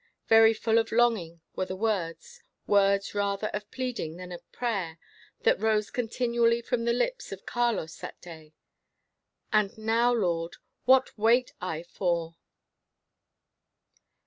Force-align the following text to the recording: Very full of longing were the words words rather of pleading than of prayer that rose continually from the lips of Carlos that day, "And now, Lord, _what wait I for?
Very 0.25 0.55
full 0.55 0.79
of 0.79 0.91
longing 0.91 1.41
were 1.55 1.67
the 1.67 1.75
words 1.75 2.41
words 2.65 3.13
rather 3.13 3.49
of 3.49 3.69
pleading 3.69 4.15
than 4.17 4.31
of 4.31 4.51
prayer 4.51 4.97
that 5.41 5.59
rose 5.61 5.91
continually 5.91 6.59
from 6.59 6.85
the 6.85 6.91
lips 6.91 7.31
of 7.31 7.45
Carlos 7.45 7.95
that 7.97 8.19
day, 8.19 8.55
"And 9.53 9.77
now, 9.77 10.11
Lord, 10.11 10.55
_what 10.87 11.15
wait 11.19 11.53
I 11.61 11.83
for? 11.83 12.35